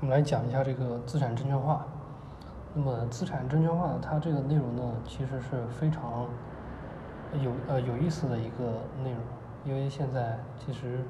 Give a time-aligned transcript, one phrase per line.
[0.00, 1.84] 我们来讲一下这个资产证券化。
[2.72, 6.26] 那么资产证券化它这个内容呢，其实是非常
[7.42, 9.20] 有呃有意思的一个内容，
[9.62, 11.04] 因为现在其实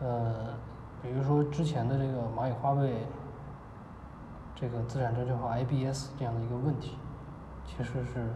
[0.00, 0.54] 呃，
[1.02, 3.04] 比如说之前的这个蚂蚁花呗
[4.54, 6.96] 这个资产证券化 ABS 这样的一个问题，
[7.66, 8.30] 其实是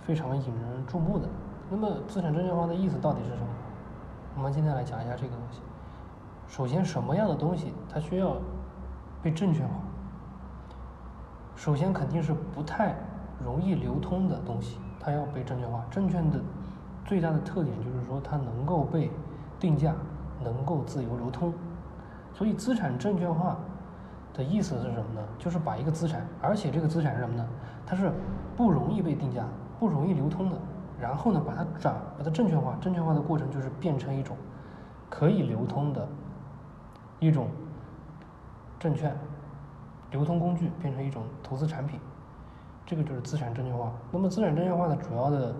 [0.00, 1.28] 非常引人注目的。
[1.68, 3.48] 那么资产证券化的意思到底是什么？
[4.36, 5.60] 我们今天来讲一下这个东西。
[6.48, 8.36] 首先，什么样的东西它需要
[9.22, 9.74] 被证券化？
[11.54, 12.94] 首先肯定是不太
[13.44, 15.84] 容易流通的东西，它要被证券化。
[15.90, 16.40] 证券的
[17.04, 19.10] 最大的特点就是说它能够被
[19.60, 19.94] 定价，
[20.42, 21.52] 能够自由流通。
[22.32, 23.56] 所以资产证券化
[24.32, 25.20] 的意思是什么呢？
[25.38, 27.46] 就是把一个资产，而且这个资产是什么呢？
[27.84, 28.10] 它是
[28.56, 29.44] 不容易被定价、
[29.78, 30.56] 不容易流通的。
[30.98, 32.74] 然后呢，把它转，把它证券化。
[32.80, 34.36] 证券化的过程就是变成一种
[35.10, 36.08] 可以流通的。
[37.20, 37.48] 一种
[38.78, 39.16] 证券
[40.10, 41.98] 流通工具变成一种投资产品，
[42.86, 43.92] 这个就是资产证券化。
[44.12, 45.54] 那么资产证券化的主要的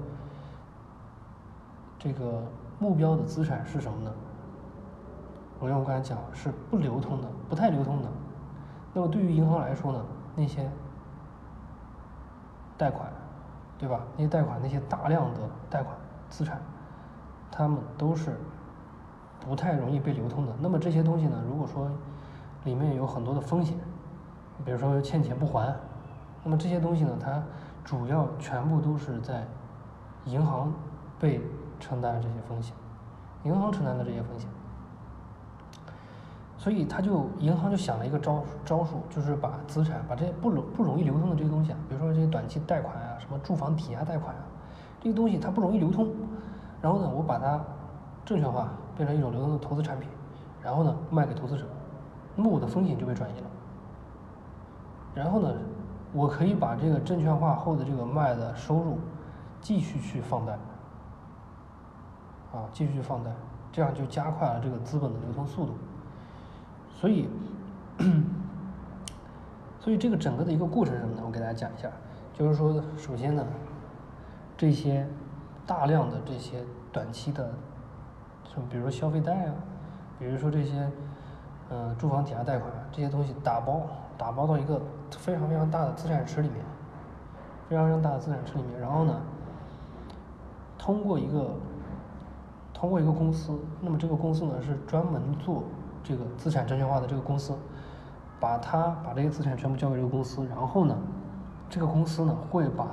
[1.98, 2.42] 这个
[2.78, 4.12] 目标的资产是什么呢？
[5.58, 8.08] 我用我刚才讲是不流通的、不太流通的。
[8.94, 10.04] 那么对于银行来说呢，
[10.36, 10.70] 那些
[12.76, 13.12] 贷款，
[13.76, 14.04] 对吧？
[14.16, 15.96] 那些贷款、那些大量的贷款
[16.30, 16.60] 资产，
[17.50, 18.38] 他们都是。
[19.48, 20.52] 不太容易被流通的。
[20.60, 21.42] 那么这些东西呢？
[21.48, 21.90] 如果说
[22.64, 23.74] 里面有很多的风险，
[24.62, 25.74] 比如说欠钱不还，
[26.44, 27.42] 那么这些东西呢，它
[27.82, 29.46] 主要全部都是在
[30.26, 30.70] 银行
[31.18, 31.40] 被
[31.80, 32.74] 承担这些风险，
[33.44, 34.46] 银行承担的这些风险。
[36.58, 44.42] 所以他就银行就想了一个招招数，就是把资产把这些不不容易流通的这些东西啊，比如说这些短期贷款啊，什么住房抵押贷款啊，
[45.00, 46.08] 这些东西它不容易流通，
[46.82, 47.58] 然后呢，我把它
[48.26, 48.68] 证券化。
[48.98, 50.08] 变成一种流动的投资产品，
[50.60, 51.64] 然后呢卖给投资者，
[52.34, 53.46] 那么我的风险就被转移了。
[55.14, 55.54] 然后呢，
[56.12, 58.98] 我可以把这个证券化后的这个卖的收入
[59.60, 60.52] 继续去放贷，
[62.52, 63.30] 啊，继续放贷，
[63.70, 65.74] 这样就加快了这个资本的流通速度。
[66.92, 67.28] 所以，
[69.78, 71.22] 所以这个整个的一个过程是什么呢？
[71.24, 71.88] 我给大家讲一下，
[72.34, 73.46] 就是说，首先呢，
[74.56, 75.08] 这些
[75.64, 77.54] 大量的这些短期的。
[78.68, 79.54] 比如消费贷啊，
[80.18, 80.90] 比如说这些，
[81.70, 83.82] 嗯，住房抵押贷款这些东西打包
[84.16, 86.64] 打包到一个非常非常大的资产池里面，
[87.68, 89.20] 非常非常大的资产池里面，然后呢，
[90.76, 91.50] 通过一个
[92.74, 95.62] 通过一个公司，那么这个公司呢是专门做
[96.02, 97.54] 这个资产证券化的这个公司，
[98.40, 100.96] 把它把这些资产全部交给这个公司，然后呢，
[101.70, 102.86] 这个公司呢会把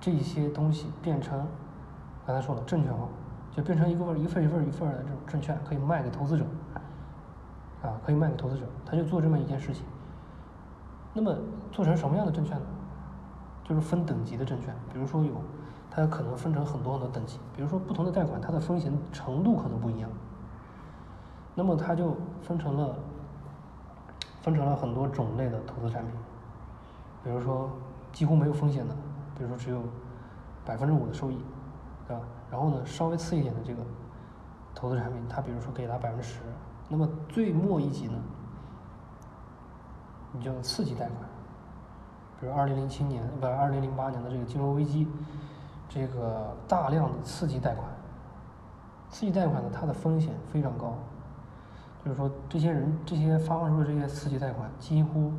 [0.00, 1.46] 这些东西变成
[2.26, 3.06] 刚才说了证券化。
[3.54, 6.44] 就变成一个份一份一份一份的这种证券，可以卖给投资者，
[7.82, 9.84] 啊，可以卖给投资者，他就做这么一件事情。
[11.12, 11.32] 那么
[11.70, 12.66] 做成什么样的证券呢？
[13.62, 15.32] 就是分等级的证券，比如说有，
[15.90, 20.10] 它可能分成很多很多等级，比如说不同的贷款，它的风险程度可能不一样。
[21.54, 22.96] 那么它就分成了，
[24.42, 26.12] 分成了很多种类的投资产品，
[27.22, 27.70] 比如说
[28.12, 28.94] 几乎没有风险的，
[29.38, 29.80] 比如说只有
[30.64, 31.38] 百分之五的收益。
[32.06, 32.22] 对吧？
[32.50, 33.82] 然后呢，稍微次一点的这个
[34.74, 36.40] 投资产品，它比如说给它百分之十，
[36.88, 38.18] 那么最末一级呢，
[40.32, 41.20] 你就次级贷款，
[42.38, 45.08] 比如二零零七年不二零零八年的这个金融危机，
[45.88, 47.86] 这个大量的次级贷款，
[49.08, 50.94] 次级贷款呢，它的风险非常高，
[52.04, 55.32] 就是说这些人这些发放出的这些次级贷款，几乎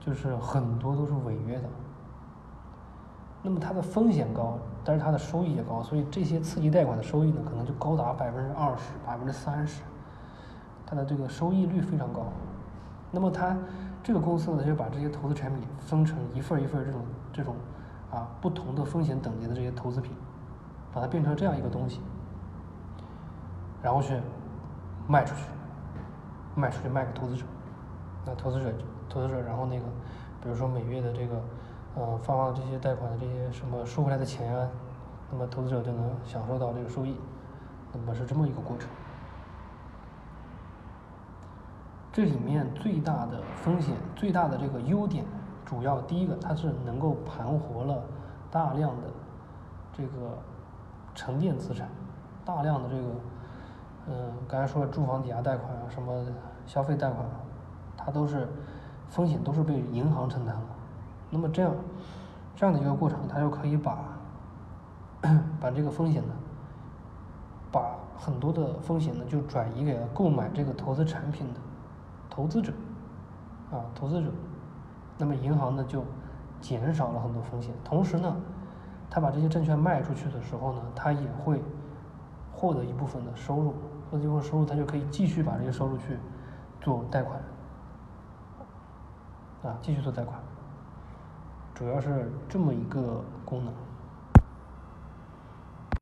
[0.00, 1.68] 就是很多都是违约的。
[3.42, 4.58] 那么它的风险高，
[4.88, 9.82] 但是它的收益也高，所以这些次级贷款的收益呢，可能就高达百分之二十、百分之三十，
[10.86, 12.22] 它的这个收益率非常高。
[13.10, 13.54] 那么它
[14.02, 17.02] 这个公司呢，就把这些投资产品分成一份一份这种
[17.34, 17.54] 这种
[18.10, 20.10] 啊不同的风险等级的这些投资品，
[20.90, 22.00] 把它变成这样一个东西，
[23.82, 24.18] 然后去
[25.06, 25.42] 卖出去，
[26.54, 27.44] 卖出去卖给投资者，
[28.24, 28.72] 那投资者
[29.06, 29.84] 投资者然后那个，
[30.42, 31.38] 比如说每月的这个。
[31.98, 34.70] 呃，发放这些贷款的这些什么收回来的钱啊，
[35.32, 37.16] 那么投资者就能享受到这个收益，
[37.92, 38.88] 那么是这么一个过程。
[42.12, 45.24] 这里面最大的风险、最大的这个优点，
[45.64, 48.00] 主要第一个，它是能够盘活了
[48.48, 49.08] 大量的
[49.92, 50.38] 这个
[51.16, 51.88] 沉淀资产，
[52.44, 53.08] 大量的这个，
[54.06, 56.24] 嗯，刚才说的住房抵押贷款啊，什么
[56.64, 57.40] 消费贷款啊，
[57.96, 58.48] 它都是
[59.08, 60.62] 风险都是被银行承担了。
[61.30, 61.74] 那么这样，
[62.56, 63.98] 这样的一个过程，它就可以把
[65.60, 66.34] 把这个风险呢，
[67.70, 71.60] 把很多的风险呢，就转移给了购买这个投资产品的
[72.30, 72.72] 投资者，
[73.70, 74.30] 啊，投资者，
[75.18, 76.04] 那么银行呢就
[76.60, 78.36] 减少了很多风险，同时呢，
[79.10, 81.62] 他把这些证券卖出去的时候呢，他也会
[82.52, 83.74] 获得一部分的收入，
[84.10, 86.18] 获得一部分收入，他就可以继续把这些收入去
[86.80, 87.40] 做贷款，
[89.62, 90.40] 啊，继续做贷款，
[91.78, 93.87] 主要是这么一个功能。